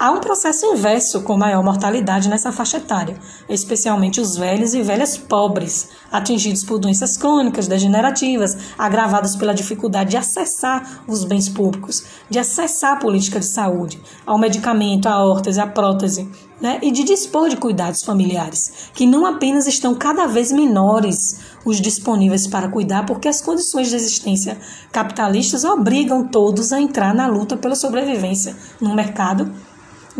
[0.00, 3.18] Há um processo inverso com maior mortalidade nessa faixa etária,
[3.50, 10.16] especialmente os velhos e velhas pobres, atingidos por doenças crônicas, degenerativas, agravadas pela dificuldade de
[10.16, 15.66] acessar os bens públicos, de acessar a política de saúde, ao medicamento, à órtese, à
[15.66, 16.26] prótese,
[16.58, 16.78] né?
[16.80, 22.46] e de dispor de cuidados familiares, que não apenas estão cada vez menores os disponíveis
[22.46, 24.58] para cuidar, porque as condições de existência
[24.90, 29.52] capitalistas obrigam todos a entrar na luta pela sobrevivência no mercado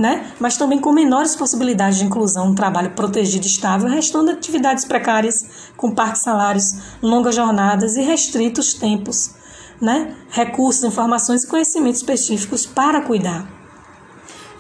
[0.01, 0.33] né?
[0.41, 5.47] mas também com menores possibilidades de inclusão no trabalho protegido e estável, restando atividades precárias,
[5.77, 9.35] com parques salários, longas jornadas e restritos tempos,
[9.79, 10.17] né?
[10.31, 13.47] recursos, informações e conhecimentos específicos para cuidar.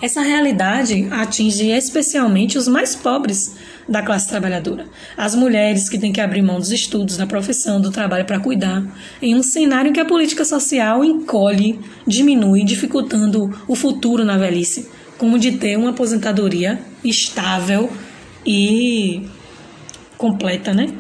[0.03, 3.55] Essa realidade atinge especialmente os mais pobres
[3.89, 4.87] da classe trabalhadora.
[5.17, 8.83] As mulheres que têm que abrir mão dos estudos, da profissão, do trabalho para cuidar,
[9.23, 14.89] em um cenário em que a política social encolhe, diminui, dificultando o futuro na velhice,
[15.21, 17.93] como de ter uma aposentadoria estável
[18.45, 19.29] e
[20.17, 20.91] completa, né?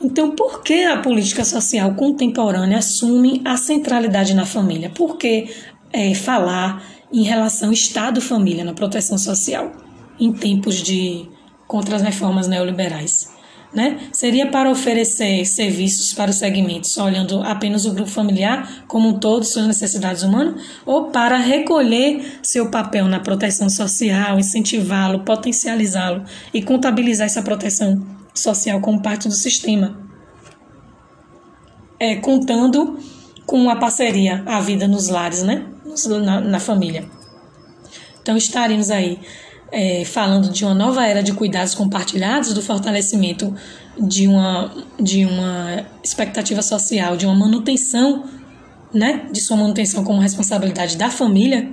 [0.00, 4.90] Então, por que a política social contemporânea assume a centralidade na família?
[4.90, 5.50] Por que
[5.92, 9.72] é, falar em relação Estado-família na proteção social
[10.20, 11.28] em tempos de
[11.66, 13.33] contra as reformas neoliberais?
[13.74, 13.98] Né?
[14.12, 19.44] Seria para oferecer serviços para os segmentos, olhando apenas o grupo familiar como um todo,
[19.44, 27.26] suas necessidades humanas, ou para recolher seu papel na proteção social, incentivá-lo, potencializá-lo e contabilizar
[27.26, 29.98] essa proteção social como parte do sistema,
[31.98, 32.98] é, contando
[33.44, 35.66] com a parceria, a vida nos lares, né?
[36.24, 37.08] Na, na família.
[38.20, 39.18] Então estaremos aí
[39.74, 43.52] é, falando de uma nova era de cuidados compartilhados, do fortalecimento
[43.98, 48.24] de uma, de uma expectativa social, de uma manutenção,
[48.92, 49.26] né?
[49.32, 51.68] De sua manutenção como responsabilidade da família.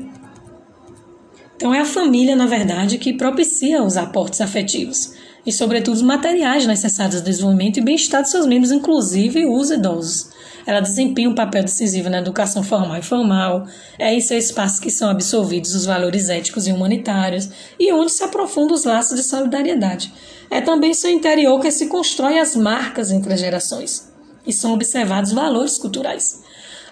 [1.56, 5.14] Então é a família, na verdade, que propicia os aportes afetivos
[5.46, 10.31] e, sobretudo, os materiais necessários ao desenvolvimento e bem-estar de seus membros, inclusive os idosos.
[10.66, 13.66] Ela desempenha um papel decisivo na educação formal e formal,
[13.98, 18.24] é em seu espaço que são absorvidos os valores éticos e humanitários e onde se
[18.24, 20.14] aprofundam os laços de solidariedade.
[20.50, 24.12] É também seu interior que se constroem as marcas entre as gerações
[24.46, 26.42] e são observados valores culturais.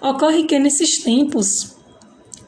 [0.01, 1.75] Ocorre que nesses tempos,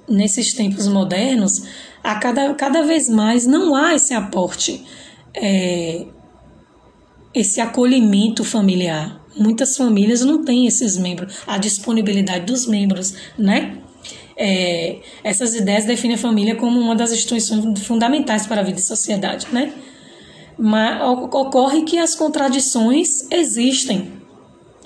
[0.07, 1.63] nesses tempos modernos,
[2.03, 4.85] a cada, cada vez mais não há esse aporte
[5.33, 6.05] é,
[7.33, 9.20] esse acolhimento familiar.
[9.35, 13.77] Muitas famílias não têm esses membros, a disponibilidade dos membros, né?
[14.35, 18.81] É, essas ideias definem a família como uma das instituições fundamentais para a vida e
[18.81, 19.71] sociedade, né?
[20.57, 24.11] Mas ocorre que as contradições existem,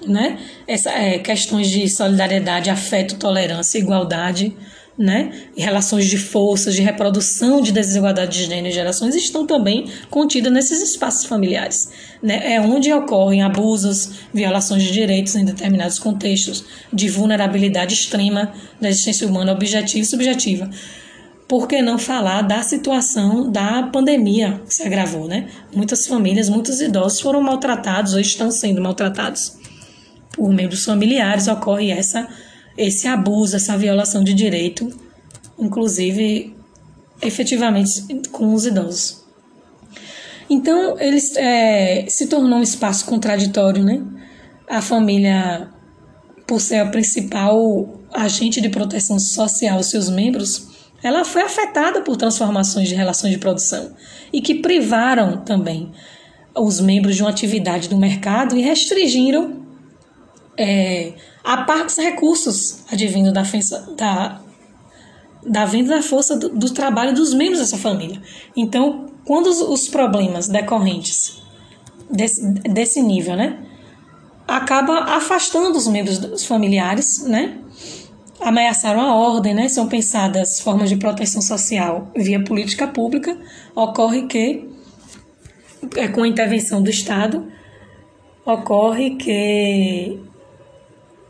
[0.05, 0.39] né?
[0.67, 4.55] Essa, é, questões de solidariedade, afeto, tolerância, igualdade,
[4.97, 10.51] né, relações de forças, de reprodução de desigualdade de gênero e gerações estão também contidas
[10.51, 11.89] nesses espaços familiares.
[12.23, 12.53] Né?
[12.53, 19.27] É onde ocorrem abusos, violações de direitos em determinados contextos, de vulnerabilidade extrema da existência
[19.27, 20.69] humana objetiva e subjetiva.
[21.47, 25.47] Por que não falar da situação da pandemia que se agravou, né?
[25.75, 29.55] Muitas famílias, muitos idosos foram maltratados ou estão sendo maltratados
[30.31, 31.47] por membros familiares.
[31.47, 32.27] Ocorre essa
[32.77, 34.89] esse abuso, essa violação de direito,
[35.57, 36.55] inclusive
[37.21, 39.23] efetivamente com os idosos.
[40.49, 44.03] Então, ele é, se tornou um espaço contraditório, né?
[44.69, 45.69] A família,
[46.45, 50.67] por ser a principal agente de proteção social aos seus membros,
[51.03, 53.91] ela foi afetada por transformações de relações de produção
[54.31, 55.91] e que privaram também
[56.55, 59.64] os membros de uma atividade do mercado e restringiram
[60.57, 61.13] é,
[61.43, 63.43] a partes recursos advindo da,
[63.95, 64.41] da,
[65.45, 68.21] da venda da força do, do, trabalho dos membros dessa família.
[68.55, 71.41] Então, quando os, os problemas decorrentes
[72.09, 73.59] desse, desse nível, né,
[74.47, 77.57] acaba afastando os membros dos familiares, né,
[78.39, 83.37] ameaçaram a ordem, né, são pensadas formas de proteção social via política pública,
[83.75, 84.69] ocorre que,
[85.95, 87.51] é, com a intervenção do Estado,
[88.45, 90.19] ocorre que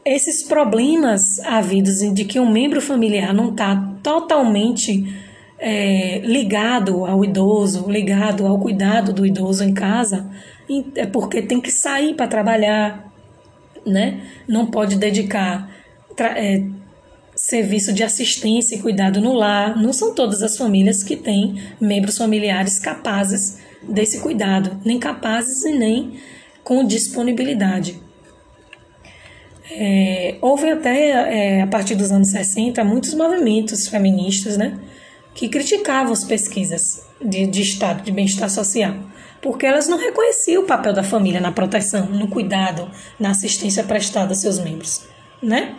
[0.05, 5.03] esses problemas havidos de que um membro familiar não está totalmente
[5.57, 10.29] é, ligado ao idoso, ligado ao cuidado do idoso em casa,
[10.95, 13.11] é porque tem que sair para trabalhar,
[13.85, 14.21] né?
[14.47, 15.69] Não pode dedicar
[16.19, 16.63] é,
[17.35, 19.75] serviço de assistência e cuidado no lar.
[19.75, 25.71] Não são todas as famílias que têm membros familiares capazes desse cuidado, nem capazes e
[25.71, 26.19] nem
[26.63, 28.04] com disponibilidade.
[29.71, 34.79] É, houve até, é, a partir dos anos 60, muitos movimentos feministas né,
[35.33, 38.95] que criticavam as pesquisas de, de estado de bem-estar social,
[39.41, 44.33] porque elas não reconheciam o papel da família na proteção, no cuidado, na assistência prestada
[44.33, 45.03] a seus membros.
[45.41, 45.75] Né?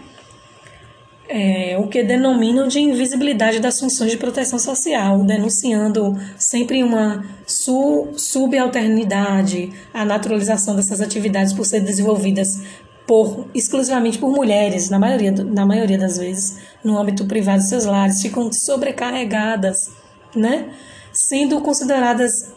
[1.29, 8.12] É, o que denominam de invisibilidade das funções de proteção social, denunciando sempre uma su
[8.16, 12.61] subalternidade, a naturalização dessas atividades por serem desenvolvidas
[13.07, 17.85] por exclusivamente por mulheres, na maioria, na maioria das vezes, no âmbito privado de seus
[17.85, 19.90] lares, ficam sobrecarregadas,
[20.35, 20.71] né?
[21.13, 22.52] sendo consideradas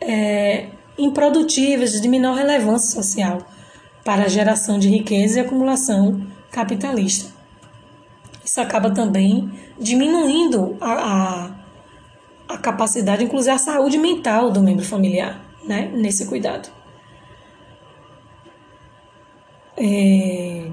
[0.00, 0.66] é,
[0.98, 3.38] improdutivas, de menor relevância social
[4.04, 7.32] para a geração de riqueza e acumulação capitalista.
[8.44, 10.92] Isso acaba também diminuindo a,
[12.48, 16.68] a, a capacidade, inclusive a saúde mental do membro familiar, né, nesse cuidado.
[19.76, 20.70] É...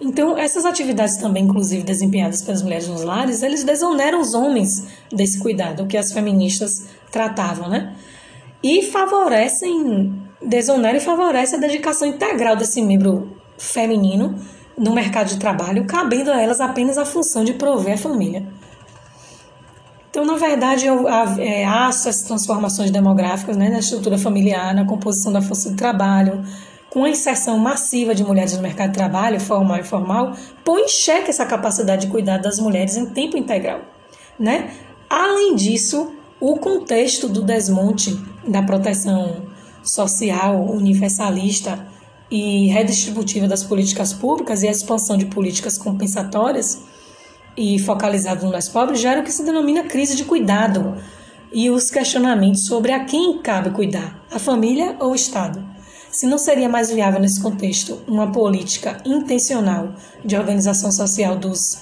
[0.00, 5.38] Então, essas atividades também, inclusive desempenhadas pelas mulheres nos lares, eles desoneram os homens desse
[5.38, 7.96] cuidado que as feministas tratavam, né?
[8.62, 14.38] E favorecem, desoneram e favorecem a dedicação integral desse membro feminino
[14.76, 18.46] no mercado de trabalho, cabendo a elas apenas a função de prover a família.
[20.16, 25.42] Então, na verdade, há, é, essas transformações demográficas né, na estrutura familiar, na composição da
[25.42, 26.42] força de trabalho,
[26.88, 30.32] com a inserção massiva de mulheres no mercado de trabalho, formal e informal,
[30.64, 33.82] põe em xeque essa capacidade de cuidar das mulheres em tempo integral.
[34.40, 34.70] Né?
[35.10, 36.10] Além disso,
[36.40, 39.42] o contexto do desmonte da proteção
[39.82, 41.78] social universalista
[42.30, 46.95] e redistributiva das políticas públicas e a expansão de políticas compensatórias
[47.56, 50.96] e focalizadas no mais pobres gera o que se denomina crise de cuidado
[51.52, 55.64] e os questionamentos sobre a quem cabe cuidar, a família ou o Estado.
[56.10, 59.94] Se não seria mais viável nesse contexto uma política intencional
[60.24, 61.78] de organização social dos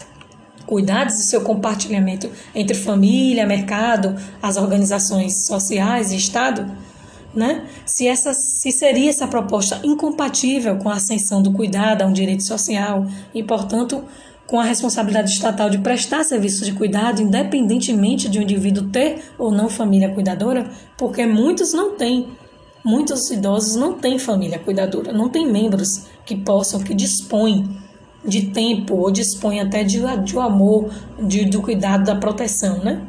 [0.67, 6.71] cuidados e seu compartilhamento entre família, mercado, as organizações sociais e Estado?
[7.35, 7.67] né?
[7.85, 12.43] Se essa se seria essa proposta incompatível com a ascensão do cuidado a um direito
[12.43, 14.05] social e, portanto,
[14.47, 19.51] com a responsabilidade estatal de prestar serviços de cuidado independentemente de um indivíduo ter ou
[19.51, 22.29] não família cuidadora, porque muitos não têm.
[22.85, 27.67] Muitos idosos não têm família cuidadora, não têm membros que possam, que dispõem
[28.23, 30.91] de tempo ou dispõem até de, de amor,
[31.23, 33.03] de, do cuidado, da proteção, né?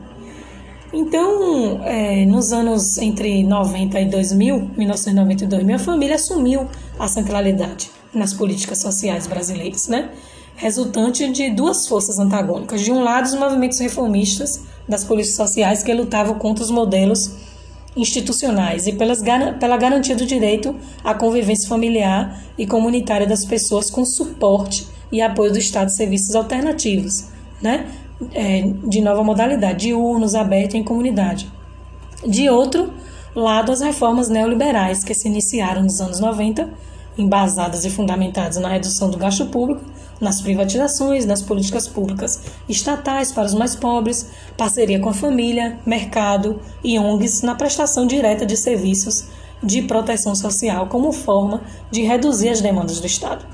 [0.94, 7.08] Então, é, nos anos entre 90 e 2000, 1990 e 2000, a família assumiu a
[7.08, 10.10] centralidade nas políticas sociais brasileiras, né?
[10.56, 12.82] Resultante de duas forças antagônicas.
[12.82, 17.32] De um lado, os movimentos reformistas das políticas sociais que lutavam contra os modelos
[17.96, 19.22] institucionais e pelas,
[19.60, 25.52] pela garantia do direito à convivência familiar e comunitária das pessoas com suporte e apoio
[25.52, 27.26] do Estado de serviços alternativos,
[27.62, 27.88] né?
[28.34, 31.52] é, de nova modalidade, diurnos, abertos em comunidade.
[32.26, 32.94] De outro
[33.36, 36.70] lado, as reformas neoliberais que se iniciaram nos anos 90,
[37.18, 39.82] embasadas e fundamentadas na redução do gasto público,
[40.20, 46.60] nas privatizações, nas políticas públicas estatais para os mais pobres, parceria com a família, mercado
[46.84, 49.26] e ONGs na prestação direta de serviços
[49.62, 53.46] de proteção social como forma de reduzir as demandas do Estado.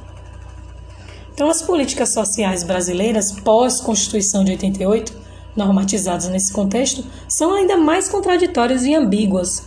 [1.34, 5.14] Então, as políticas sociais brasileiras pós-Constituição de 88,
[5.56, 9.64] normatizadas nesse contexto, são ainda mais contraditórias e ambíguas.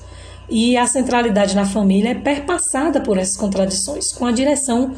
[0.49, 4.93] E a centralidade na família é perpassada por essas contradições, com a direção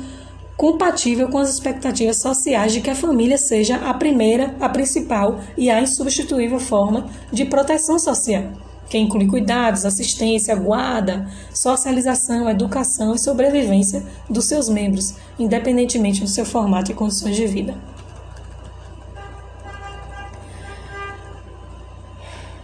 [0.57, 5.69] compatível com as expectativas sociais de que a família seja a primeira, a principal e
[5.69, 8.53] a insubstituível forma de proteção social
[8.89, 16.45] que inclui cuidados, assistência, guarda, socialização, educação e sobrevivência dos seus membros, independentemente do seu
[16.45, 17.75] formato e condições de vida.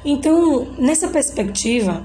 [0.05, 2.03] Então, nessa perspectiva,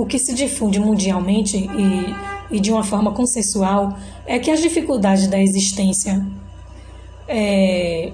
[0.00, 2.14] o que se difunde mundialmente e,
[2.56, 3.96] e de uma forma consensual
[4.26, 6.24] é que as dificuldades da existência
[7.26, 8.12] é,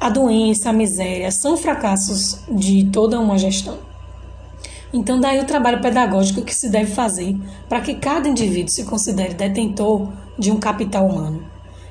[0.00, 3.78] a doença, a miséria são fracassos de toda uma gestão.
[4.92, 7.36] Então, daí o trabalho pedagógico que se deve fazer
[7.68, 10.08] para que cada indivíduo se considere detentor
[10.38, 11.44] de um capital humano.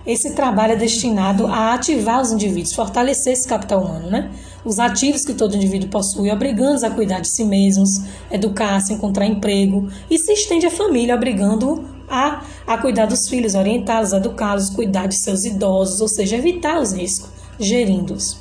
[0.05, 4.31] Esse trabalho é destinado a ativar os indivíduos, fortalecer esse capital humano, né?
[4.63, 9.89] Os ativos que todo indivíduo possui, obrigando-os a cuidar de si mesmos, educar-se, encontrar emprego,
[10.09, 15.15] e se estende à família, obrigando a, a cuidar dos filhos, orientá-los, educá-los, cuidar de
[15.15, 18.37] seus idosos, ou seja, evitar os riscos gerindo-os.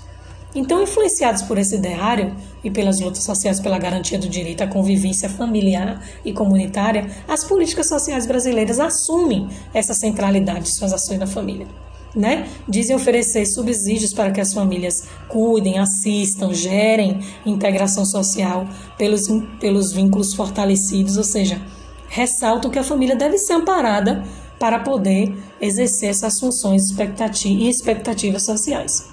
[0.55, 5.29] Então, influenciados por esse ideário e pelas lutas sociais pela garantia do direito à convivência
[5.29, 11.68] familiar e comunitária, as políticas sociais brasileiras assumem essa centralidade de suas ações na família.
[12.15, 12.49] Né?
[12.69, 18.67] Dizem oferecer subsídios para que as famílias cuidem, assistam, gerem integração social
[18.99, 19.29] pelos,
[19.61, 21.63] pelos vínculos fortalecidos, ou seja,
[22.09, 24.25] ressaltam que a família deve ser amparada
[24.59, 26.93] para poder exercer essas funções
[27.45, 29.11] e expectativas sociais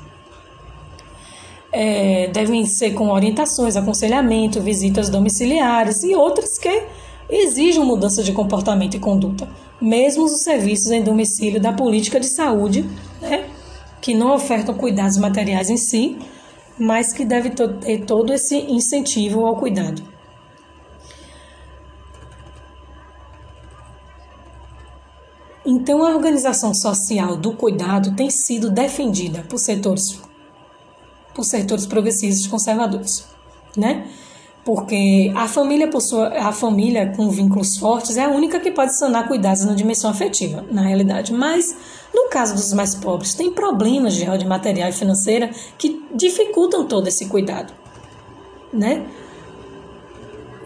[1.72, 6.84] é, devem ser com orientações, aconselhamento, visitas domiciliares e outras que
[7.30, 9.48] exijam mudança de comportamento e conduta,
[9.82, 12.90] mesmo os serviços em domicílio da política de saúde,
[13.22, 13.50] né,
[14.02, 16.18] que não ofertam cuidados materiais em si,
[16.80, 20.02] mas que deve ter todo esse incentivo ao cuidado.
[25.66, 30.18] Então, a organização social do cuidado tem sido defendida por setores,
[31.34, 33.28] por setores progressistas conservadores,
[33.76, 34.10] né?
[34.68, 39.26] Porque a família, sua, a família com vínculos fortes é a única que pode sanar
[39.26, 41.32] cuidados na dimensão afetiva, na realidade.
[41.32, 41.74] Mas,
[42.14, 47.08] no caso dos mais pobres, tem problemas de ordem material e financeira que dificultam todo
[47.08, 47.72] esse cuidado,
[48.74, 49.06] né?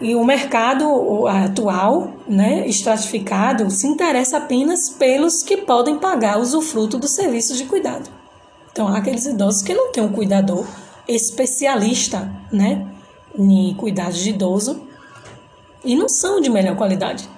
[0.00, 6.98] E o mercado atual, né, estratificado, se interessa apenas pelos que podem pagar o usufruto
[6.98, 8.10] dos serviços de cuidado.
[8.72, 10.66] Então, há aqueles idosos que não têm um cuidador
[11.06, 12.91] especialista, né,
[13.38, 14.82] em cuidados de idoso
[15.84, 17.28] e não são de melhor qualidade.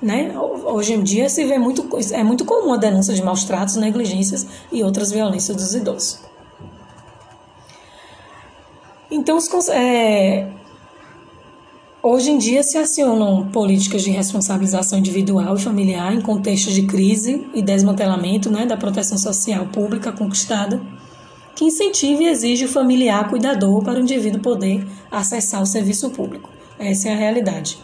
[0.00, 0.32] Né?
[0.38, 4.46] Hoje em dia se vê muito, é muito comum a denúncia de maus tratos, negligências
[4.70, 6.20] e outras violências dos idosos.
[9.10, 10.50] Então, os, é,
[12.08, 17.44] Hoje em dia se acionam políticas de responsabilização individual e familiar em contextos de crise
[17.52, 20.80] e desmantelamento né, da proteção social pública conquistada,
[21.56, 26.50] que incentive e exige o familiar cuidador para o indivíduo poder acessar o serviço público.
[26.78, 27.78] Essa é a realidade.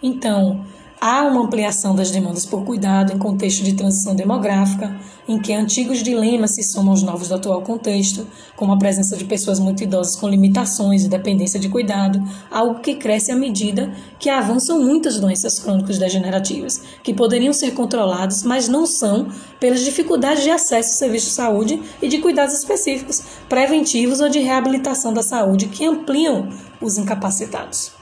[0.00, 0.64] Então,
[1.00, 4.96] Há uma ampliação das demandas por cuidado em contexto de transição demográfica,
[5.28, 8.26] em que antigos dilemas se somam aos novos do atual contexto,
[8.56, 12.94] como a presença de pessoas muito idosas com limitações e dependência de cuidado, algo que
[12.94, 18.86] cresce à medida que avançam muitas doenças crônicas degenerativas, que poderiam ser controladas, mas não
[18.86, 19.28] são,
[19.60, 24.38] pelas dificuldades de acesso ao serviço de saúde e de cuidados específicos, preventivos ou de
[24.38, 26.48] reabilitação da saúde que ampliam
[26.80, 27.93] os incapacitados.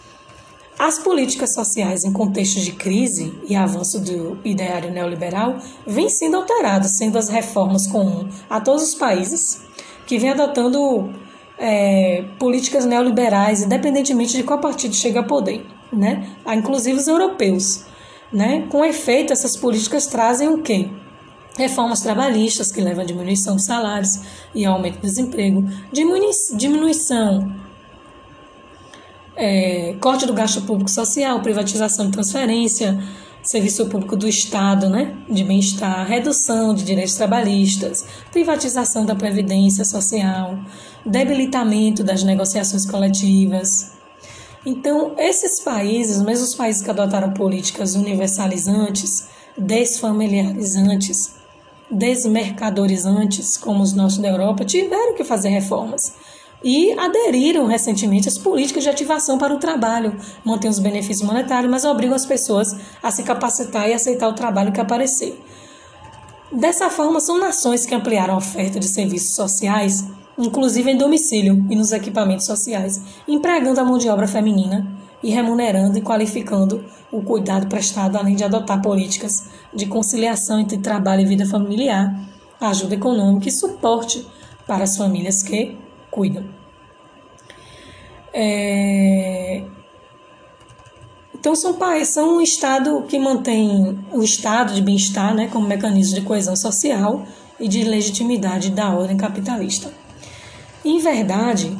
[0.83, 6.99] As políticas sociais em contextos de crise e avanço do ideário neoliberal vêm sendo alteradas,
[6.99, 9.62] sendo as reformas comuns a todos os países
[10.09, 11.14] que vêm adotando
[11.57, 16.28] é, políticas neoliberais, independentemente de qual partido chega ao poder, né?
[16.53, 17.85] inclusive os europeus.
[18.33, 18.66] Né?
[18.68, 20.91] Com efeito, essas políticas trazem o quê?
[21.57, 24.18] Reformas trabalhistas que levam à diminuição dos salários
[24.53, 25.62] e aumento do desemprego,
[25.93, 27.61] diminuição
[29.37, 32.99] é, corte do gasto público social, privatização de transferência,
[33.43, 40.59] serviço público do Estado, né, de bem-estar, redução de direitos trabalhistas, privatização da previdência social,
[41.05, 43.93] debilitamento das negociações coletivas.
[44.64, 49.26] Então, esses países, mesmo os países que adotaram políticas universalizantes,
[49.59, 51.35] desfamiliarizantes,
[51.91, 56.14] desmercadorizantes, como os nossos da Europa, tiveram que fazer reformas
[56.64, 61.84] e aderiram recentemente às políticas de ativação para o trabalho, mantêm os benefícios monetários, mas
[61.84, 65.38] obrigam as pessoas a se capacitar e aceitar o trabalho que aparecer.
[66.52, 70.04] Dessa forma, são nações que ampliaram a oferta de serviços sociais,
[70.38, 74.86] inclusive em domicílio e nos equipamentos sociais, empregando a mão de obra feminina
[75.22, 81.22] e remunerando e qualificando o cuidado prestado, além de adotar políticas de conciliação entre trabalho
[81.22, 82.14] e vida familiar,
[82.60, 84.26] ajuda econômica e suporte
[84.66, 85.76] para as famílias que
[86.12, 86.44] cuidam.
[88.32, 89.64] É...
[91.34, 96.14] Então são pais, são um estado que mantém o estado de bem-estar, né, como mecanismo
[96.14, 97.26] de coesão social
[97.58, 99.92] e de legitimidade da ordem capitalista.
[100.84, 101.76] Em verdade,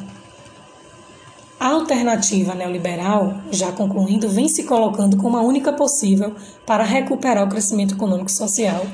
[1.57, 7.49] a alternativa neoliberal, já concluindo, vem se colocando como a única possível para recuperar o
[7.49, 8.85] crescimento econômico e social,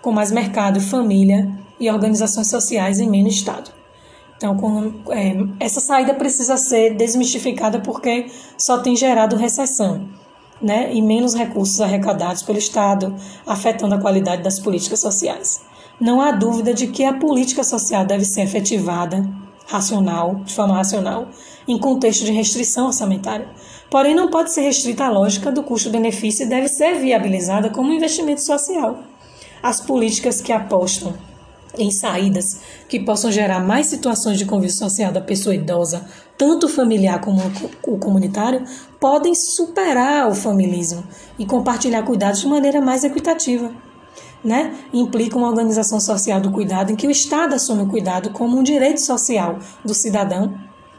[0.00, 3.83] com mais mercado, família e organizações sociais em menos Estado.
[4.36, 8.26] Então, com, é, essa saída precisa ser desmistificada porque
[8.58, 10.08] só tem gerado recessão.
[10.62, 13.14] Né, e menos recursos arrecadados pelo Estado,
[13.44, 15.60] afetando a qualidade das políticas sociais.
[16.00, 19.28] Não há dúvida de que a política social deve ser efetivada,
[19.66, 21.28] racional, de forma racional,
[21.66, 23.48] em contexto de restrição orçamentária.
[23.90, 28.42] Porém, não pode ser restrita à lógica do custo-benefício e deve ser viabilizada como investimento
[28.42, 29.00] social.
[29.62, 31.14] As políticas que apostam
[31.78, 36.04] em saídas que possam gerar mais situações de convívio social da pessoa idosa,
[36.36, 37.40] tanto familiar como
[37.86, 38.64] o comunitário,
[39.00, 41.04] podem superar o familismo
[41.38, 43.70] e compartilhar cuidados de maneira mais equitativa.
[44.42, 44.74] Né?
[44.92, 48.62] Implica uma organização social do cuidado em que o Estado assume o cuidado como um
[48.62, 50.54] direito social do cidadão,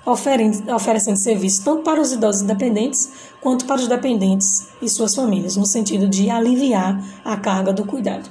[0.05, 3.09] oferecendo serviços tanto para os idosos dependentes
[3.41, 8.29] quanto para os dependentes e suas famílias, no sentido de aliviar a carga do cuidado.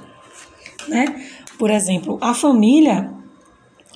[0.87, 1.25] Né?
[1.57, 3.11] Por exemplo, a família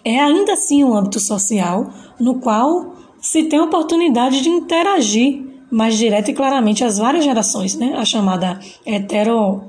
[0.04, 5.98] é ainda assim um âmbito social no qual se tem a oportunidade de interagir mais
[5.98, 7.94] direta e claramente as várias gerações, né?
[7.98, 9.62] A chamada hetero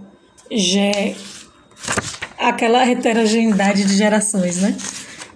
[2.38, 4.76] aquela heterogeneidade de gerações, né?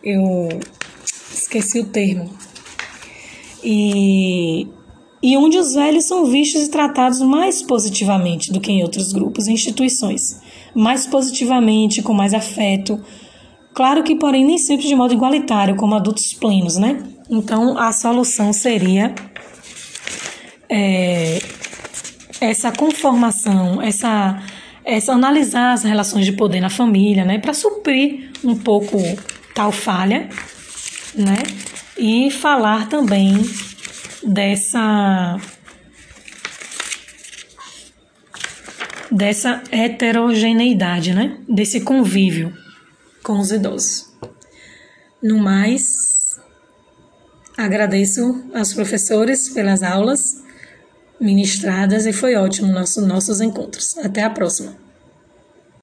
[0.02, 0.48] Eu
[1.32, 2.30] esqueci o termo.
[3.62, 4.68] E
[5.22, 9.46] e onde os velhos são vistos e tratados mais positivamente do que em outros grupos
[9.46, 10.38] e instituições
[10.74, 13.00] mais positivamente, com mais afeto.
[13.74, 17.02] Claro que, porém, nem sempre de modo igualitário, como adultos plenos, né?
[17.28, 19.14] Então, a solução seria
[20.68, 21.38] é,
[22.40, 24.42] essa conformação, essa,
[24.84, 27.38] essa analisar as relações de poder na família, né?
[27.38, 28.98] Para suprir um pouco
[29.54, 30.28] tal falha,
[31.14, 31.38] né?
[31.96, 33.40] E falar também
[34.22, 35.38] dessa
[39.14, 41.38] dessa heterogeneidade, né?
[41.48, 42.52] Desse convívio
[43.22, 44.12] com os idosos.
[45.22, 46.36] No mais,
[47.56, 50.42] agradeço aos professores pelas aulas
[51.20, 53.96] ministradas e foi ótimo nosso, nossos encontros.
[53.98, 54.83] Até a próxima.